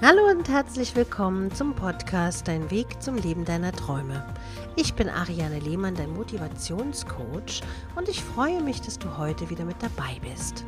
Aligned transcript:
Hallo 0.00 0.30
und 0.30 0.48
herzlich 0.48 0.94
willkommen 0.94 1.52
zum 1.52 1.74
Podcast 1.74 2.46
Dein 2.46 2.70
Weg 2.70 3.02
zum 3.02 3.16
Leben 3.16 3.44
deiner 3.44 3.72
Träume. 3.72 4.24
Ich 4.76 4.94
bin 4.94 5.08
Ariane 5.08 5.58
Lehmann, 5.58 5.96
dein 5.96 6.12
Motivationscoach 6.14 7.62
und 7.96 8.08
ich 8.08 8.22
freue 8.22 8.62
mich, 8.62 8.80
dass 8.80 9.00
du 9.00 9.18
heute 9.18 9.50
wieder 9.50 9.64
mit 9.64 9.82
dabei 9.82 10.16
bist. 10.22 10.64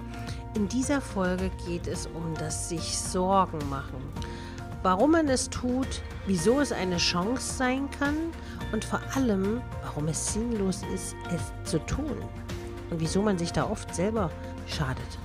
In 0.57 0.67
dieser 0.67 1.01
Folge 1.01 1.53
geht 1.65 1.87
es 1.87 2.09
um 2.09 2.35
das 2.41 2.69
sich 2.69 2.99
Sorgen 2.99 3.61
machen. 3.71 4.03
Warum 4.83 5.13
man 5.13 5.29
es 5.29 5.49
tut, 5.49 6.03
wieso 6.27 6.59
es 6.59 6.73
eine 6.73 6.97
Chance 6.97 7.55
sein 7.55 7.89
kann 8.01 8.17
und 8.73 8.85
vor 8.85 9.01
allem, 9.15 9.61
warum 9.85 10.09
es 10.09 10.33
sinnlos 10.33 10.83
ist, 10.93 11.15
es 11.33 11.71
zu 11.71 11.79
tun 11.87 12.17
und 12.91 12.99
wieso 12.99 13.23
man 13.23 13.39
sich 13.39 13.53
da 13.53 13.71
oft 13.71 13.95
selber 13.95 14.29
schadet. 14.67 15.19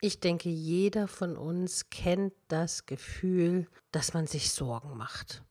Ich 0.00 0.20
denke, 0.20 0.48
jeder 0.48 1.08
von 1.08 1.36
uns 1.36 1.90
kennt 1.90 2.32
das 2.46 2.86
Gefühl, 2.86 3.66
dass 3.90 4.14
man 4.14 4.28
sich 4.28 4.52
Sorgen 4.52 4.96
macht. 4.96 5.42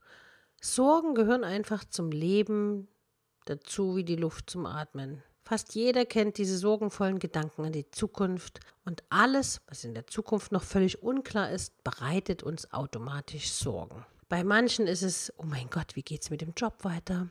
Sorgen 0.62 1.16
gehören 1.16 1.44
einfach 1.44 1.84
zum 1.84 2.12
Leben 2.12 2.88
dazu 3.46 3.98
wie 3.98 4.06
die 4.06 4.16
Luft 4.16 4.50
zum 4.50 4.66
Atmen. 4.66 5.22
Fast 5.44 5.76
jeder 5.76 6.06
kennt 6.06 6.38
diese 6.38 6.58
sorgenvollen 6.58 7.20
Gedanken 7.20 7.66
an 7.66 7.72
die 7.72 7.90
Zukunft 7.90 8.60
und 8.86 9.04
alles, 9.10 9.62
was 9.68 9.84
in 9.84 9.94
der 9.94 10.08
Zukunft 10.08 10.52
noch 10.52 10.64
völlig 10.64 11.02
unklar 11.02 11.52
ist, 11.52 11.84
bereitet 11.84 12.44
uns 12.44 12.72
automatisch 12.74 13.52
Sorgen. 13.52 14.06
Bei 14.30 14.44
manchen 14.44 14.88
ist 14.88 15.04
es, 15.04 15.32
oh 15.38 15.46
mein 15.46 15.70
Gott, 15.70 15.96
wie 15.96 16.04
geht 16.04 16.24
es 16.24 16.30
mit 16.30 16.42
dem 16.42 16.54
Job 16.56 16.84
weiter? 16.84 17.30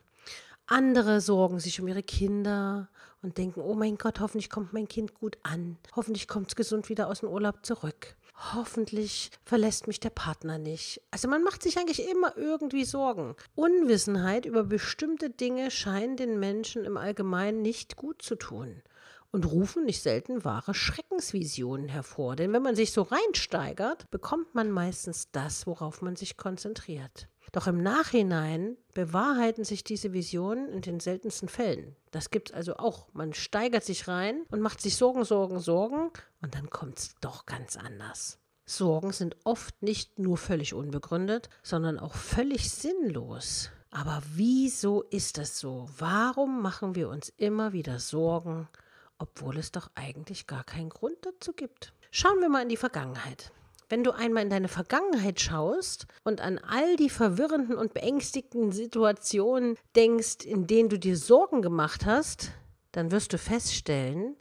Andere 0.68 1.20
sorgen 1.20 1.60
sich 1.60 1.80
um 1.80 1.86
ihre 1.86 2.02
Kinder 2.02 2.88
und 3.22 3.38
denken, 3.38 3.60
oh 3.60 3.74
mein 3.74 3.98
Gott, 3.98 4.18
hoffentlich 4.18 4.50
kommt 4.50 4.72
mein 4.72 4.88
Kind 4.88 5.14
gut 5.14 5.38
an. 5.44 5.78
Hoffentlich 5.94 6.26
kommt 6.26 6.48
es 6.48 6.56
gesund 6.56 6.88
wieder 6.88 7.06
aus 7.06 7.20
dem 7.20 7.28
Urlaub 7.28 7.64
zurück. 7.64 8.16
Hoffentlich 8.52 9.30
verlässt 9.44 9.86
mich 9.86 10.00
der 10.00 10.10
Partner 10.10 10.58
nicht. 10.58 11.00
Also 11.12 11.28
man 11.28 11.44
macht 11.44 11.62
sich 11.62 11.78
eigentlich 11.78 12.08
immer 12.08 12.36
irgendwie 12.36 12.84
Sorgen. 12.84 13.36
Unwissenheit 13.54 14.44
über 14.44 14.64
bestimmte 14.64 15.30
Dinge 15.30 15.70
scheint 15.70 16.18
den 16.18 16.40
Menschen 16.40 16.84
im 16.84 16.96
Allgemeinen 16.96 17.62
nicht 17.62 17.94
gut 17.94 18.20
zu 18.20 18.34
tun 18.34 18.82
und 19.30 19.50
rufen 19.50 19.84
nicht 19.84 20.02
selten 20.02 20.44
wahre 20.44 20.74
Schreckensvisionen 20.74 21.88
hervor. 21.88 22.34
Denn 22.34 22.52
wenn 22.52 22.62
man 22.62 22.74
sich 22.74 22.92
so 22.92 23.02
reinsteigert, 23.02 24.10
bekommt 24.10 24.54
man 24.54 24.70
meistens 24.70 25.30
das, 25.30 25.66
worauf 25.66 26.02
man 26.02 26.16
sich 26.16 26.36
konzentriert. 26.36 27.28
Doch 27.56 27.66
im 27.68 27.82
Nachhinein 27.82 28.76
bewahrheiten 28.92 29.64
sich 29.64 29.82
diese 29.82 30.12
Visionen 30.12 30.68
in 30.68 30.82
den 30.82 31.00
seltensten 31.00 31.48
Fällen. 31.48 31.96
Das 32.10 32.28
gibt 32.28 32.50
es 32.50 32.54
also 32.54 32.76
auch. 32.76 33.08
Man 33.14 33.32
steigert 33.32 33.82
sich 33.82 34.08
rein 34.08 34.42
und 34.50 34.60
macht 34.60 34.82
sich 34.82 34.94
Sorgen, 34.96 35.24
Sorgen, 35.24 35.58
Sorgen 35.58 36.10
und 36.42 36.54
dann 36.54 36.68
kommt 36.68 36.98
es 36.98 37.14
doch 37.22 37.46
ganz 37.46 37.78
anders. 37.78 38.38
Sorgen 38.66 39.10
sind 39.10 39.38
oft 39.44 39.82
nicht 39.82 40.18
nur 40.18 40.36
völlig 40.36 40.74
unbegründet, 40.74 41.48
sondern 41.62 41.98
auch 41.98 42.12
völlig 42.12 42.70
sinnlos. 42.70 43.70
Aber 43.90 44.22
wieso 44.34 45.04
ist 45.04 45.38
das 45.38 45.58
so? 45.58 45.88
Warum 45.96 46.60
machen 46.60 46.94
wir 46.94 47.08
uns 47.08 47.30
immer 47.38 47.72
wieder 47.72 48.00
Sorgen, 48.00 48.68
obwohl 49.16 49.56
es 49.56 49.72
doch 49.72 49.90
eigentlich 49.94 50.46
gar 50.46 50.62
keinen 50.62 50.90
Grund 50.90 51.16
dazu 51.22 51.54
gibt? 51.54 51.94
Schauen 52.10 52.38
wir 52.40 52.50
mal 52.50 52.64
in 52.64 52.68
die 52.68 52.76
Vergangenheit. 52.76 53.50
Wenn 53.88 54.02
du 54.02 54.10
einmal 54.10 54.42
in 54.42 54.50
deine 54.50 54.68
Vergangenheit 54.68 55.40
schaust 55.40 56.06
und 56.24 56.40
an 56.40 56.58
all 56.58 56.96
die 56.96 57.10
verwirrenden 57.10 57.76
und 57.76 57.94
beängstigenden 57.94 58.72
Situationen 58.72 59.76
denkst, 59.94 60.44
in 60.44 60.66
denen 60.66 60.88
du 60.88 60.98
dir 60.98 61.16
Sorgen 61.16 61.62
gemacht 61.62 62.04
hast, 62.04 62.50
dann 62.90 63.12
wirst 63.12 63.32
du 63.32 63.38
feststellen, 63.38 64.36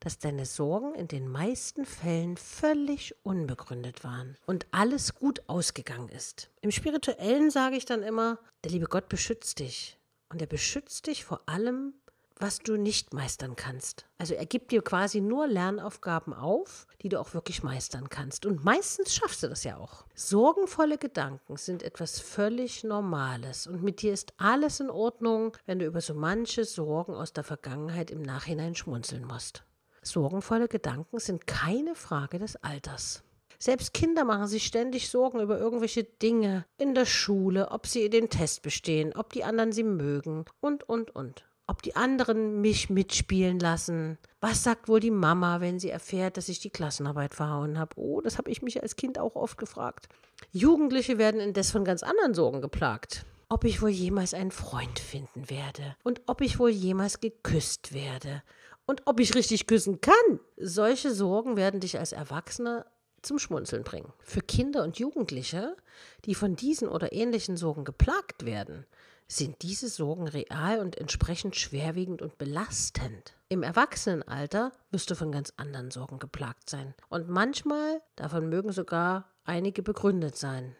dass 0.00 0.18
deine 0.18 0.44
Sorgen 0.44 0.94
in 0.94 1.08
den 1.08 1.28
meisten 1.28 1.84
Fällen 1.84 2.36
völlig 2.36 3.14
unbegründet 3.22 4.02
waren 4.04 4.36
und 4.46 4.66
alles 4.70 5.14
gut 5.14 5.42
ausgegangen 5.46 6.08
ist. 6.08 6.50
Im 6.60 6.70
spirituellen 6.70 7.50
sage 7.50 7.76
ich 7.76 7.84
dann 7.86 8.02
immer, 8.02 8.38
der 8.64 8.72
liebe 8.72 8.86
Gott 8.86 9.08
beschützt 9.08 9.60
dich 9.60 9.98
und 10.30 10.40
er 10.40 10.46
beschützt 10.46 11.06
dich 11.06 11.24
vor 11.24 11.42
allem 11.46 11.94
was 12.40 12.58
du 12.58 12.76
nicht 12.76 13.12
meistern 13.12 13.54
kannst. 13.54 14.06
Also 14.18 14.34
er 14.34 14.46
gibt 14.46 14.72
dir 14.72 14.82
quasi 14.82 15.20
nur 15.20 15.46
Lernaufgaben 15.46 16.32
auf, 16.32 16.86
die 17.02 17.08
du 17.08 17.20
auch 17.20 17.34
wirklich 17.34 17.62
meistern 17.62 18.08
kannst. 18.08 18.46
Und 18.46 18.64
meistens 18.64 19.14
schaffst 19.14 19.42
du 19.42 19.48
das 19.48 19.64
ja 19.64 19.76
auch. 19.76 20.04
Sorgenvolle 20.14 20.96
Gedanken 20.98 21.56
sind 21.56 21.82
etwas 21.82 22.18
völlig 22.18 22.82
Normales. 22.82 23.66
Und 23.66 23.82
mit 23.82 24.02
dir 24.02 24.12
ist 24.12 24.32
alles 24.38 24.80
in 24.80 24.90
Ordnung, 24.90 25.56
wenn 25.66 25.78
du 25.78 25.86
über 25.86 26.00
so 26.00 26.14
manche 26.14 26.64
Sorgen 26.64 27.14
aus 27.14 27.32
der 27.32 27.44
Vergangenheit 27.44 28.10
im 28.10 28.22
Nachhinein 28.22 28.74
schmunzeln 28.74 29.24
musst. 29.24 29.64
Sorgenvolle 30.02 30.68
Gedanken 30.68 31.18
sind 31.18 31.46
keine 31.46 31.94
Frage 31.94 32.38
des 32.38 32.56
Alters. 32.56 33.22
Selbst 33.58 33.92
Kinder 33.92 34.24
machen 34.24 34.46
sich 34.46 34.64
ständig 34.64 35.10
Sorgen 35.10 35.40
über 35.40 35.58
irgendwelche 35.58 36.04
Dinge 36.04 36.64
in 36.78 36.94
der 36.94 37.04
Schule, 37.04 37.70
ob 37.70 37.86
sie 37.86 38.08
den 38.08 38.30
Test 38.30 38.62
bestehen, 38.62 39.12
ob 39.14 39.34
die 39.34 39.44
anderen 39.44 39.72
sie 39.72 39.84
mögen 39.84 40.46
und, 40.60 40.88
und, 40.88 41.14
und 41.14 41.44
ob 41.70 41.82
die 41.82 41.94
anderen 41.94 42.60
mich 42.60 42.90
mitspielen 42.90 43.60
lassen. 43.60 44.18
Was 44.40 44.64
sagt 44.64 44.88
wohl 44.88 44.98
die 44.98 45.12
Mama, 45.12 45.60
wenn 45.60 45.78
sie 45.78 45.90
erfährt, 45.90 46.36
dass 46.36 46.48
ich 46.48 46.58
die 46.58 46.70
Klassenarbeit 46.70 47.32
verhauen 47.32 47.78
habe? 47.78 47.94
Oh, 47.96 48.20
das 48.20 48.38
habe 48.38 48.50
ich 48.50 48.60
mich 48.60 48.82
als 48.82 48.96
Kind 48.96 49.20
auch 49.20 49.36
oft 49.36 49.56
gefragt. 49.56 50.08
Jugendliche 50.50 51.16
werden 51.16 51.40
indes 51.40 51.70
von 51.70 51.84
ganz 51.84 52.02
anderen 52.02 52.34
Sorgen 52.34 52.60
geplagt. 52.60 53.24
Ob 53.48 53.62
ich 53.62 53.82
wohl 53.82 53.90
jemals 53.90 54.34
einen 54.34 54.50
Freund 54.50 54.98
finden 54.98 55.48
werde 55.48 55.94
und 56.02 56.22
ob 56.26 56.40
ich 56.40 56.58
wohl 56.58 56.70
jemals 56.70 57.20
geküsst 57.20 57.94
werde 57.94 58.42
und 58.86 59.02
ob 59.04 59.20
ich 59.20 59.36
richtig 59.36 59.68
küssen 59.68 60.00
kann. 60.00 60.40
Solche 60.56 61.14
Sorgen 61.14 61.56
werden 61.56 61.78
dich 61.78 62.00
als 62.00 62.10
Erwachsener 62.10 62.84
zum 63.22 63.38
Schmunzeln 63.38 63.84
bringen. 63.84 64.12
Für 64.18 64.40
Kinder 64.40 64.82
und 64.82 64.98
Jugendliche, 64.98 65.76
die 66.24 66.34
von 66.34 66.56
diesen 66.56 66.88
oder 66.88 67.12
ähnlichen 67.12 67.56
Sorgen 67.56 67.84
geplagt 67.84 68.44
werden, 68.44 68.86
sind 69.30 69.62
diese 69.62 69.88
Sorgen 69.88 70.26
real 70.26 70.80
und 70.80 70.98
entsprechend 70.98 71.54
schwerwiegend 71.54 72.20
und 72.20 72.36
belastend. 72.36 73.34
Im 73.48 73.62
Erwachsenenalter 73.62 74.72
wirst 74.90 75.10
du 75.10 75.14
von 75.14 75.30
ganz 75.30 75.52
anderen 75.56 75.92
Sorgen 75.92 76.18
geplagt 76.18 76.68
sein. 76.68 76.94
Und 77.08 77.28
manchmal, 77.28 78.02
davon 78.16 78.48
mögen 78.48 78.72
sogar 78.72 79.30
einige 79.44 79.82
begründet 79.82 80.36
sein. 80.36 80.74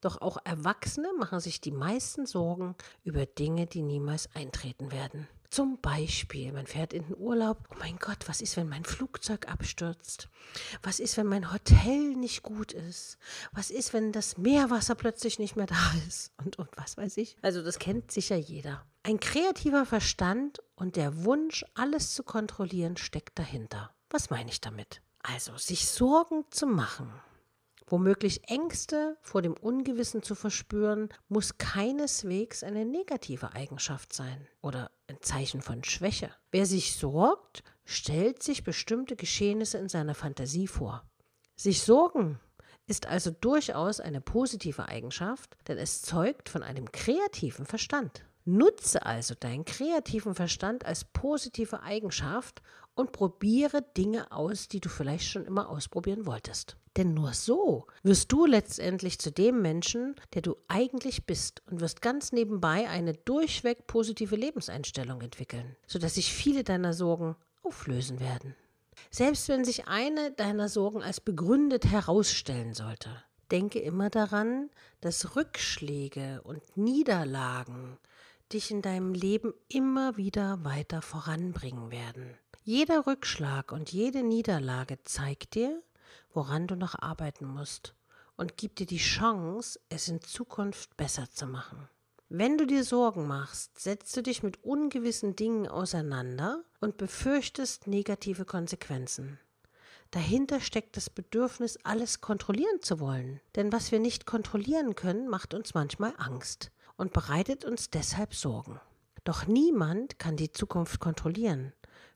Doch 0.00 0.20
auch 0.20 0.38
Erwachsene 0.44 1.12
machen 1.18 1.40
sich 1.40 1.60
die 1.60 1.72
meisten 1.72 2.24
Sorgen 2.24 2.76
über 3.02 3.26
Dinge, 3.26 3.66
die 3.66 3.82
niemals 3.82 4.28
eintreten 4.34 4.92
werden. 4.92 5.28
Zum 5.52 5.78
Beispiel, 5.82 6.50
man 6.50 6.66
fährt 6.66 6.94
in 6.94 7.02
den 7.04 7.16
Urlaub. 7.18 7.58
Oh 7.68 7.76
mein 7.78 7.98
Gott, 7.98 8.26
was 8.26 8.40
ist, 8.40 8.56
wenn 8.56 8.70
mein 8.70 8.86
Flugzeug 8.86 9.48
abstürzt? 9.48 10.30
Was 10.82 10.98
ist, 10.98 11.18
wenn 11.18 11.26
mein 11.26 11.52
Hotel 11.52 12.16
nicht 12.16 12.42
gut 12.42 12.72
ist? 12.72 13.18
Was 13.52 13.70
ist, 13.70 13.92
wenn 13.92 14.12
das 14.12 14.38
Meerwasser 14.38 14.94
plötzlich 14.94 15.38
nicht 15.38 15.54
mehr 15.54 15.66
da 15.66 15.92
ist? 16.08 16.32
Und, 16.38 16.58
und 16.58 16.70
was 16.76 16.96
weiß 16.96 17.18
ich. 17.18 17.36
Also 17.42 17.62
das 17.62 17.78
kennt 17.78 18.10
sicher 18.10 18.36
jeder. 18.36 18.86
Ein 19.02 19.20
kreativer 19.20 19.84
Verstand 19.84 20.62
und 20.74 20.96
der 20.96 21.22
Wunsch, 21.26 21.66
alles 21.74 22.14
zu 22.14 22.22
kontrollieren, 22.22 22.96
steckt 22.96 23.38
dahinter. 23.38 23.94
Was 24.08 24.30
meine 24.30 24.50
ich 24.50 24.62
damit? 24.62 25.02
Also, 25.22 25.58
sich 25.58 25.86
Sorgen 25.86 26.46
zu 26.48 26.66
machen 26.66 27.12
Womöglich 27.86 28.48
Ängste 28.48 29.16
vor 29.20 29.42
dem 29.42 29.54
Ungewissen 29.54 30.22
zu 30.22 30.34
verspüren, 30.34 31.08
muss 31.28 31.58
keineswegs 31.58 32.62
eine 32.62 32.84
negative 32.84 33.52
Eigenschaft 33.54 34.12
sein 34.12 34.46
oder 34.60 34.90
ein 35.08 35.18
Zeichen 35.20 35.60
von 35.60 35.84
Schwäche. 35.84 36.30
Wer 36.50 36.66
sich 36.66 36.96
sorgt, 36.96 37.62
stellt 37.84 38.42
sich 38.42 38.64
bestimmte 38.64 39.16
Geschehnisse 39.16 39.78
in 39.78 39.88
seiner 39.88 40.14
Fantasie 40.14 40.66
vor. 40.66 41.04
Sich 41.56 41.82
sorgen 41.82 42.40
ist 42.86 43.06
also 43.06 43.30
durchaus 43.30 44.00
eine 44.00 44.20
positive 44.20 44.88
Eigenschaft, 44.88 45.56
denn 45.68 45.78
es 45.78 46.02
zeugt 46.02 46.48
von 46.48 46.62
einem 46.62 46.90
kreativen 46.90 47.66
Verstand. 47.66 48.24
Nutze 48.44 49.06
also 49.06 49.34
deinen 49.38 49.64
kreativen 49.64 50.34
Verstand 50.34 50.84
als 50.84 51.04
positive 51.04 51.82
Eigenschaft 51.82 52.60
und 52.94 53.12
probiere 53.12 53.82
Dinge 53.96 54.30
aus, 54.32 54.68
die 54.68 54.80
du 54.80 54.88
vielleicht 54.88 55.28
schon 55.28 55.44
immer 55.44 55.68
ausprobieren 55.68 56.26
wolltest. 56.26 56.76
Denn 56.96 57.14
nur 57.14 57.32
so 57.32 57.86
wirst 58.02 58.30
du 58.32 58.44
letztendlich 58.44 59.18
zu 59.18 59.32
dem 59.32 59.62
Menschen, 59.62 60.14
der 60.34 60.42
du 60.42 60.56
eigentlich 60.68 61.24
bist 61.24 61.62
und 61.70 61.80
wirst 61.80 62.02
ganz 62.02 62.32
nebenbei 62.32 62.88
eine 62.88 63.14
durchweg 63.14 63.86
positive 63.86 64.36
Lebenseinstellung 64.36 65.22
entwickeln, 65.22 65.76
sodass 65.86 66.16
sich 66.16 66.32
viele 66.32 66.64
deiner 66.64 66.92
Sorgen 66.92 67.36
auflösen 67.62 68.20
werden. 68.20 68.54
Selbst 69.10 69.48
wenn 69.48 69.64
sich 69.64 69.88
eine 69.88 70.32
deiner 70.32 70.68
Sorgen 70.68 71.02
als 71.02 71.20
begründet 71.20 71.86
herausstellen 71.86 72.74
sollte, 72.74 73.10
denke 73.50 73.78
immer 73.78 74.10
daran, 74.10 74.70
dass 75.00 75.34
Rückschläge 75.34 76.42
und 76.44 76.76
Niederlagen 76.76 77.98
dich 78.52 78.70
in 78.70 78.82
deinem 78.82 79.14
Leben 79.14 79.54
immer 79.68 80.16
wieder 80.18 80.62
weiter 80.64 81.00
voranbringen 81.00 81.90
werden. 81.90 82.36
Jeder 82.64 83.08
Rückschlag 83.08 83.72
und 83.72 83.90
jede 83.90 84.22
Niederlage 84.22 85.02
zeigt 85.02 85.56
dir, 85.56 85.82
woran 86.32 86.68
du 86.68 86.76
noch 86.76 86.94
arbeiten 86.96 87.44
musst 87.44 87.92
und 88.36 88.56
gibt 88.56 88.78
dir 88.78 88.86
die 88.86 88.98
Chance, 88.98 89.80
es 89.88 90.06
in 90.06 90.20
Zukunft 90.20 90.96
besser 90.96 91.28
zu 91.28 91.46
machen. 91.46 91.88
Wenn 92.28 92.58
du 92.58 92.64
dir 92.64 92.84
Sorgen 92.84 93.26
machst, 93.26 93.80
setzt 93.80 94.16
du 94.16 94.22
dich 94.22 94.44
mit 94.44 94.62
ungewissen 94.62 95.34
Dingen 95.34 95.66
auseinander 95.66 96.62
und 96.80 96.98
befürchtest 96.98 97.88
negative 97.88 98.44
Konsequenzen. 98.44 99.40
Dahinter 100.12 100.60
steckt 100.60 100.96
das 100.96 101.10
Bedürfnis, 101.10 101.78
alles 101.82 102.20
kontrollieren 102.20 102.80
zu 102.80 103.00
wollen. 103.00 103.40
Denn 103.56 103.72
was 103.72 103.90
wir 103.90 103.98
nicht 103.98 104.24
kontrollieren 104.24 104.94
können, 104.94 105.26
macht 105.28 105.52
uns 105.52 105.74
manchmal 105.74 106.14
Angst 106.16 106.70
und 106.96 107.12
bereitet 107.12 107.64
uns 107.64 107.90
deshalb 107.90 108.36
Sorgen. 108.36 108.80
Doch 109.24 109.48
niemand 109.48 110.20
kann 110.20 110.36
die 110.36 110.52
Zukunft 110.52 111.00
kontrollieren. 111.00 111.72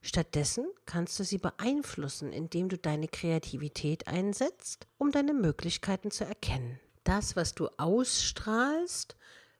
Stattdessen 0.06 0.68
kannst 0.84 1.18
du 1.18 1.24
sie 1.24 1.38
beeinflussen, 1.38 2.32
indem 2.32 2.68
du 2.68 2.78
deine 2.78 3.08
Kreativität 3.08 4.06
einsetzt, 4.06 4.86
um 4.98 5.10
deine 5.10 5.34
Möglichkeiten 5.34 6.12
zu 6.12 6.24
erkennen. 6.24 6.78
Das, 7.02 7.34
was 7.34 7.56
du 7.56 7.68
ausstrahlst, 7.76 9.16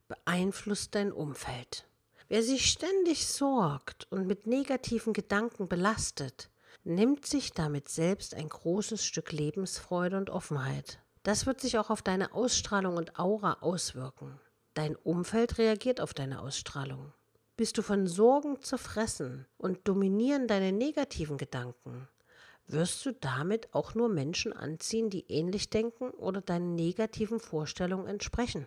beeinflusst 0.07 0.95
dein 0.95 1.11
Umfeld. 1.11 1.89
Wer 2.29 2.45
sich 2.45 2.71
ständig 2.71 3.27
sorgt 3.27 4.07
und 4.13 4.29
mit 4.29 4.47
negativen 4.47 5.13
Gedanken 5.13 5.67
belastet, 5.67 6.49
nimmt 6.85 7.27
sich 7.27 7.51
damit 7.51 7.89
selbst 7.89 8.33
ein 8.33 8.49
großes 8.49 9.05
Stück 9.05 9.33
Lebensfreude 9.33 10.17
und 10.17 10.31
Offenheit. 10.31 11.01
Das 11.25 11.47
wird 11.47 11.61
sich 11.61 11.77
auch 11.77 11.91
auf 11.91 12.03
deine 12.03 12.33
Ausstrahlung 12.33 12.97
und 12.97 13.19
Aura 13.19 13.55
auswirken. 13.63 14.39
Dein 14.75 14.95
Umfeld 14.95 15.59
reagiert 15.59 16.01
auf 16.01 16.15
deine 16.15 16.41
Ausstrahlung. 16.41 17.13
Bist 17.57 17.79
du 17.79 17.83
von 17.83 18.07
Sorgen 18.07 18.61
zerfressen 18.61 19.47
und 19.57 19.89
dominieren 19.89 20.47
deine 20.47 20.73
negativen 20.73 21.39
Gedanken, 21.39 22.07
wirst 22.67 23.07
du 23.07 23.13
damit 23.13 23.73
auch 23.73 23.95
nur 23.95 24.11
Menschen 24.11 24.53
anziehen, 24.53 25.09
die 25.09 25.25
ähnlich 25.29 25.71
denken 25.71 26.11
oder 26.11 26.43
deinen 26.43 26.75
negativen 26.75 27.41
Vorstellungen 27.41 28.09
entsprechen. 28.09 28.67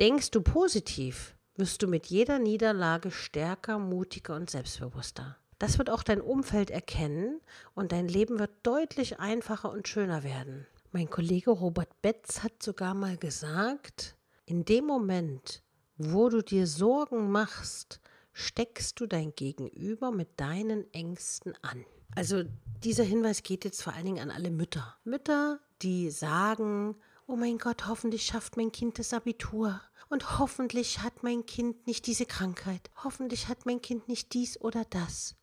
Denkst 0.00 0.32
du 0.32 0.40
positiv, 0.40 1.36
wirst 1.54 1.82
du 1.82 1.86
mit 1.86 2.06
jeder 2.06 2.40
Niederlage 2.40 3.12
stärker, 3.12 3.78
mutiger 3.78 4.34
und 4.34 4.50
selbstbewusster. 4.50 5.36
Das 5.60 5.78
wird 5.78 5.90
auch 5.90 6.02
dein 6.02 6.22
Umfeld 6.22 6.70
erkennen 6.70 7.40
und 7.74 7.92
dein 7.92 8.08
Leben 8.08 8.38
wird 8.38 8.50
deutlich 8.64 9.20
einfacher 9.20 9.70
und 9.70 9.86
schöner 9.86 10.24
werden. 10.24 10.66
Mein 10.90 11.08
Kollege 11.08 11.50
Robert 11.50 12.02
Betz 12.02 12.42
hat 12.42 12.62
sogar 12.62 12.94
mal 12.94 13.16
gesagt, 13.18 14.16
in 14.46 14.64
dem 14.64 14.86
Moment, 14.86 15.62
wo 16.02 16.30
du 16.30 16.42
dir 16.42 16.66
Sorgen 16.66 17.30
machst, 17.30 18.00
steckst 18.32 18.98
du 19.00 19.06
dein 19.06 19.34
Gegenüber 19.34 20.10
mit 20.10 20.40
deinen 20.40 20.90
Ängsten 20.94 21.52
an. 21.60 21.84
Also 22.16 22.44
dieser 22.82 23.04
Hinweis 23.04 23.42
geht 23.42 23.66
jetzt 23.66 23.82
vor 23.82 23.92
allen 23.92 24.06
Dingen 24.06 24.22
an 24.22 24.30
alle 24.30 24.50
Mütter. 24.50 24.96
Mütter, 25.04 25.60
die 25.82 26.10
sagen, 26.10 26.96
oh 27.26 27.36
mein 27.36 27.58
Gott, 27.58 27.86
hoffentlich 27.86 28.24
schafft 28.24 28.56
mein 28.56 28.72
Kind 28.72 28.98
das 28.98 29.12
Abitur. 29.12 29.82
Und 30.08 30.38
hoffentlich 30.38 31.00
hat 31.00 31.22
mein 31.22 31.44
Kind 31.44 31.86
nicht 31.86 32.06
diese 32.06 32.24
Krankheit. 32.24 32.90
Hoffentlich 33.04 33.48
hat 33.48 33.66
mein 33.66 33.82
Kind 33.82 34.08
nicht 34.08 34.32
dies 34.32 34.58
oder 34.58 34.86
das. 34.88 35.36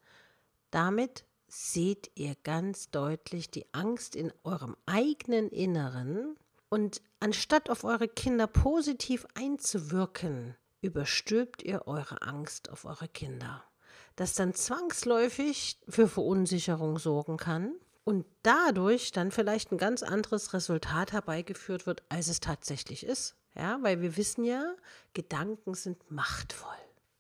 Damit 0.71 1.25
seht 1.47 2.09
ihr 2.15 2.35
ganz 2.43 2.89
deutlich 2.89 3.51
die 3.51 3.71
Angst 3.73 4.15
in 4.15 4.33
eurem 4.43 4.75
eigenen 4.87 5.49
Inneren 5.49 6.35
und 6.69 7.01
anstatt 7.19 7.69
auf 7.69 7.83
eure 7.83 8.07
Kinder 8.07 8.47
positiv 8.47 9.25
einzuwirken, 9.35 10.55
überstülpt 10.81 11.63
ihr 11.63 11.87
eure 11.87 12.21
Angst 12.21 12.69
auf 12.69 12.85
eure 12.85 13.07
Kinder, 13.07 13.63
das 14.15 14.33
dann 14.33 14.53
zwangsläufig 14.53 15.79
für 15.87 16.07
Verunsicherung 16.07 16.97
sorgen 16.97 17.37
kann 17.37 17.73
und 18.03 18.25
dadurch 18.43 19.11
dann 19.11 19.31
vielleicht 19.31 19.71
ein 19.71 19.77
ganz 19.77 20.03
anderes 20.03 20.53
Resultat 20.53 21.11
herbeigeführt 21.13 21.85
wird, 21.85 22.03
als 22.09 22.27
es 22.27 22.39
tatsächlich 22.39 23.05
ist. 23.05 23.35
Ja, 23.55 23.79
weil 23.81 24.01
wir 24.01 24.17
wissen 24.17 24.43
ja, 24.43 24.75
Gedanken 25.13 25.73
sind 25.73 26.11
machtvoll. 26.11 26.69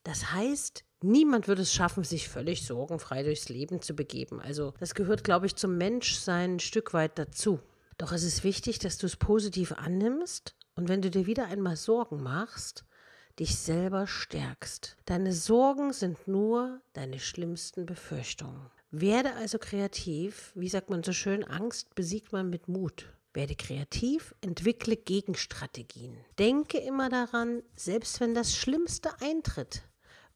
Das 0.03 0.31
heißt, 0.31 0.85
Niemand 1.01 1.47
würde 1.47 1.61
es 1.61 1.73
schaffen, 1.73 2.03
sich 2.03 2.27
völlig 2.27 2.65
sorgenfrei 2.65 3.21
durchs 3.21 3.49
Leben 3.49 3.81
zu 3.81 3.93
begeben. 3.93 4.41
Also 4.41 4.73
das 4.79 4.95
gehört, 4.95 5.23
glaube 5.23 5.45
ich, 5.45 5.55
zum 5.55 5.77
Menschsein 5.77 6.55
ein 6.55 6.59
Stück 6.59 6.93
weit 6.93 7.19
dazu. 7.19 7.59
Doch 7.97 8.11
es 8.11 8.23
ist 8.23 8.43
wichtig, 8.43 8.79
dass 8.79 8.97
du 8.97 9.07
es 9.07 9.15
positiv 9.15 9.71
annimmst 9.71 10.55
und 10.75 10.87
wenn 10.87 11.01
du 11.01 11.09
dir 11.09 11.25
wieder 11.25 11.45
einmal 11.45 11.75
Sorgen 11.75 12.21
machst, 12.21 12.85
dich 13.39 13.57
selber 13.57 14.07
stärkst. 14.07 14.97
Deine 15.05 15.33
Sorgen 15.33 15.93
sind 15.93 16.27
nur 16.27 16.81
deine 16.93 17.19
schlimmsten 17.19 17.85
Befürchtungen. 17.85 18.69
Werde 18.91 19.33
also 19.33 19.57
kreativ. 19.57 20.51
Wie 20.55 20.69
sagt 20.69 20.89
man 20.89 21.03
so 21.03 21.11
schön, 21.11 21.43
Angst 21.43 21.93
besiegt 21.95 22.31
man 22.31 22.49
mit 22.49 22.67
Mut. 22.67 23.13
Werde 23.33 23.55
kreativ, 23.55 24.33
entwickle 24.41 24.95
Gegenstrategien. 24.95 26.17
Denke 26.39 26.77
immer 26.77 27.09
daran, 27.09 27.61
selbst 27.75 28.19
wenn 28.19 28.33
das 28.33 28.55
Schlimmste 28.55 29.09
eintritt, 29.21 29.83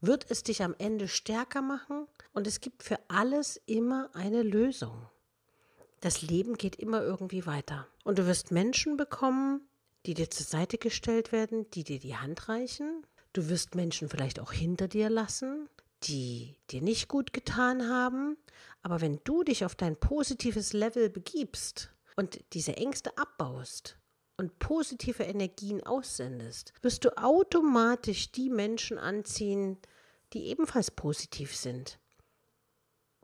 wird 0.01 0.29
es 0.29 0.43
dich 0.43 0.63
am 0.63 0.75
Ende 0.77 1.07
stärker 1.07 1.61
machen 1.61 2.07
und 2.33 2.47
es 2.47 2.59
gibt 2.59 2.83
für 2.83 2.99
alles 3.07 3.61
immer 3.65 4.09
eine 4.13 4.43
Lösung. 4.43 5.07
Das 6.01 6.21
Leben 6.21 6.57
geht 6.57 6.75
immer 6.75 7.01
irgendwie 7.01 7.45
weiter. 7.45 7.87
Und 8.03 8.19
du 8.19 8.25
wirst 8.27 8.51
Menschen 8.51 8.97
bekommen, 8.97 9.61
die 10.05 10.13
dir 10.13 10.29
zur 10.29 10.45
Seite 10.45 10.77
gestellt 10.77 11.31
werden, 11.31 11.69
die 11.71 11.83
dir 11.83 11.99
die 11.99 12.17
Hand 12.17 12.49
reichen. 12.49 13.05
Du 13.33 13.47
wirst 13.49 13.75
Menschen 13.75 14.09
vielleicht 14.09 14.39
auch 14.39 14.51
hinter 14.51 14.87
dir 14.87 15.09
lassen, 15.09 15.69
die 16.03 16.57
dir 16.71 16.81
nicht 16.81 17.07
gut 17.07 17.33
getan 17.33 17.87
haben. 17.87 18.35
Aber 18.81 18.99
wenn 18.99 19.19
du 19.23 19.43
dich 19.43 19.63
auf 19.63 19.75
dein 19.75 19.95
positives 19.95 20.73
Level 20.73 21.09
begibst 21.09 21.91
und 22.15 22.39
diese 22.53 22.75
Ängste 22.77 23.17
abbaust, 23.17 23.97
und 24.41 24.57
positive 24.57 25.23
Energien 25.23 25.83
aussendest, 25.83 26.73
wirst 26.81 27.05
du 27.05 27.15
automatisch 27.15 28.31
die 28.31 28.49
Menschen 28.49 28.97
anziehen, 28.97 29.77
die 30.33 30.47
ebenfalls 30.47 30.89
positiv 30.89 31.55
sind. 31.55 31.99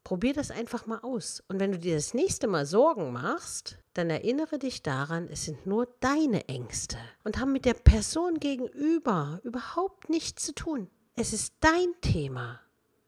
Probier 0.07 0.31
das 0.31 0.51
einfach 0.51 0.85
mal 0.85 0.99
aus. 0.99 1.43
Und 1.49 1.59
wenn 1.59 1.73
du 1.73 1.79
dir 1.79 1.95
das 1.95 2.13
nächste 2.13 2.47
Mal 2.47 2.65
Sorgen 2.65 3.11
machst, 3.11 3.77
dann 3.93 4.09
erinnere 4.09 4.57
dich 4.57 4.81
daran, 4.81 5.27
es 5.27 5.43
sind 5.43 5.65
nur 5.65 5.85
deine 5.99 6.47
Ängste 6.47 6.95
und 7.25 7.39
haben 7.39 7.51
mit 7.51 7.65
der 7.65 7.73
Person 7.73 8.39
gegenüber 8.39 9.41
überhaupt 9.43 10.07
nichts 10.07 10.45
zu 10.45 10.55
tun. 10.55 10.89
Es 11.15 11.33
ist 11.33 11.55
dein 11.59 11.91
Thema. 11.99 12.61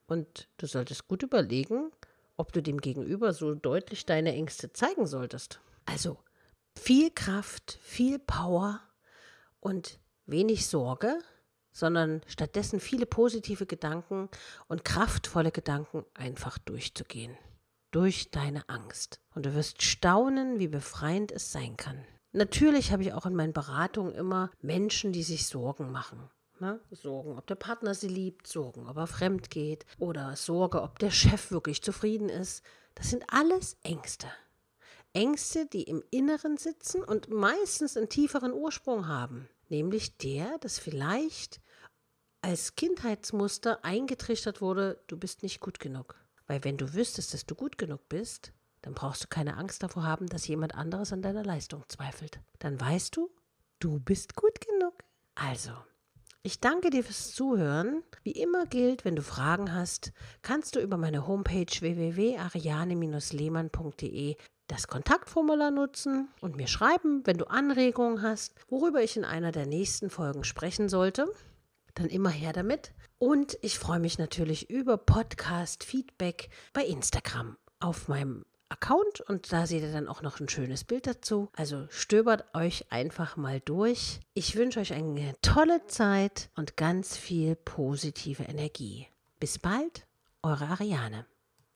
Und 0.08 0.50
du 0.58 0.68
solltest 0.68 1.08
gut 1.08 1.24
überlegen, 1.24 1.90
ob 2.36 2.52
du 2.52 2.62
dem 2.62 2.82
Gegenüber 2.82 3.32
so 3.32 3.56
deutlich 3.56 4.06
deine 4.06 4.34
Ängste 4.34 4.74
zeigen 4.74 5.08
solltest. 5.08 5.62
Also 5.86 6.18
viel 6.76 7.12
Kraft, 7.12 7.80
viel 7.82 8.20
Power 8.20 8.82
und 9.62 10.02
wenig 10.26 10.68
Sorge, 10.68 11.18
sondern 11.72 12.22
stattdessen 12.28 12.80
viele 12.80 13.06
positive 13.06 13.66
Gedanken 13.66 14.30
und 14.68 14.86
kraftvolle 14.86 15.52
Gedanken 15.52 16.06
einfach 16.14 16.58
durchzugehen. 16.58 17.38
Durch 17.92 18.30
deine 18.32 18.68
Angst. 18.70 19.20
Und 19.34 19.46
du 19.46 19.56
wirst 19.56 19.82
staunen, 19.82 20.60
wie 20.60 20.68
befreiend 20.68 21.32
es 21.32 21.52
sein 21.52 21.76
kann. 21.78 22.06
Natürlich 22.32 22.92
habe 22.92 23.02
ich 23.02 23.14
auch 23.14 23.26
in 23.26 23.36
meinen 23.36 23.54
Beratungen 23.54 24.14
immer 24.14 24.52
Menschen, 24.62 25.12
die 25.12 25.24
sich 25.24 25.48
Sorgen 25.48 25.92
machen. 25.92 26.30
Ne? 26.60 26.80
Sorgen, 26.92 27.38
ob 27.38 27.48
der 27.48 27.56
Partner 27.56 27.94
sie 27.94 28.10
liebt, 28.10 28.46
Sorgen, 28.46 28.88
ob 28.88 28.98
er 28.98 29.08
fremd 29.08 29.50
geht 29.50 29.86
oder 29.98 30.36
Sorge, 30.36 30.82
ob 30.82 31.00
der 31.00 31.10
Chef 31.10 31.52
wirklich 31.52 31.82
zufrieden 31.82 32.30
ist. 32.30 32.64
Das 32.96 33.10
sind 33.10 33.24
alles 33.30 33.78
Ängste. 33.84 34.28
Ängste, 35.14 35.66
die 35.66 35.84
im 35.84 36.04
Inneren 36.12 36.58
sitzen 36.58 37.04
und 37.04 37.30
meistens 37.30 37.98
einen 37.98 38.10
tieferen 38.10 38.54
Ursprung 38.54 39.08
haben, 39.08 39.50
nämlich 39.70 40.18
der, 40.18 40.58
dass 40.60 40.80
vielleicht 40.80 41.62
als 42.42 42.76
Kindheitsmuster 42.76 43.84
eingetrichtert 43.84 44.62
wurde, 44.62 45.04
du 45.08 45.18
bist 45.18 45.44
nicht 45.44 45.60
gut 45.60 45.80
genug. 45.80 46.16
Weil 46.48 46.64
wenn 46.64 46.78
du 46.78 46.94
wüsstest, 46.94 47.34
dass 47.34 47.46
du 47.46 47.56
gut 47.56 47.78
genug 47.78 48.08
bist, 48.10 48.54
dann 48.82 48.94
brauchst 48.94 49.24
du 49.24 49.28
keine 49.28 49.58
Angst 49.58 49.84
davor 49.84 50.04
haben, 50.04 50.28
dass 50.28 50.48
jemand 50.48 50.76
anderes 50.76 51.12
an 51.12 51.22
deiner 51.22 51.44
Leistung 51.44 51.84
zweifelt. 51.90 52.40
Dann 52.60 52.80
weißt 52.80 53.14
du, 53.16 53.30
du 53.80 54.00
bist 54.00 54.36
gut 54.36 54.62
genug. 54.62 54.94
Also, 55.36 55.72
ich 56.42 56.62
danke 56.62 56.90
dir 56.90 57.04
fürs 57.04 57.34
Zuhören. 57.34 58.02
Wie 58.24 58.32
immer 58.32 58.66
gilt, 58.66 59.04
wenn 59.04 59.18
du 59.18 59.22
Fragen 59.22 59.74
hast, 59.74 60.14
kannst 60.42 60.76
du 60.76 60.80
über 60.80 60.96
meine 60.98 61.28
Homepage 61.28 61.66
www.ariane-lehmann.de 61.66 64.38
das 64.70 64.88
Kontaktformular 64.88 65.72
nutzen 65.72 66.30
und 66.42 66.56
mir 66.56 66.68
schreiben, 66.68 67.22
wenn 67.26 67.38
du 67.38 67.46
Anregungen 67.46 68.22
hast, 68.22 68.54
worüber 68.70 69.04
ich 69.04 69.18
in 69.18 69.26
einer 69.26 69.52
der 69.52 69.66
nächsten 69.66 70.10
Folgen 70.10 70.44
sprechen 70.44 70.88
sollte. 70.88 71.28
Dann 71.96 72.08
immer 72.08 72.30
her 72.30 72.54
damit. 72.54 72.94
Und 73.18 73.58
ich 73.62 73.78
freue 73.78 74.00
mich 74.00 74.18
natürlich 74.18 74.70
über 74.70 74.98
Podcast-Feedback 74.98 76.50
bei 76.72 76.86
Instagram 76.86 77.58
auf 77.80 78.08
meinem 78.08 78.46
Account 78.70 79.22
und 79.22 79.52
da 79.52 79.66
seht 79.66 79.82
ihr 79.82 79.92
dann 79.92 80.08
auch 80.08 80.22
noch 80.22 80.40
ein 80.40 80.48
schönes 80.48 80.84
Bild 80.84 81.08
dazu. 81.08 81.50
Also 81.56 81.88
stöbert 81.90 82.46
euch 82.54 82.92
einfach 82.92 83.36
mal 83.36 83.60
durch. 83.60 84.20
Ich 84.36 84.56
wünsche 84.56 84.80
euch 84.80 84.94
eine 84.94 85.34
tolle 85.42 85.86
Zeit 85.88 86.50
und 86.56 86.78
ganz 86.78 87.18
viel 87.18 87.56
positive 87.56 88.44
Energie. 88.44 89.08
Bis 89.40 89.58
bald, 89.58 90.06
eure 90.44 90.68
Ariane. 90.68 91.26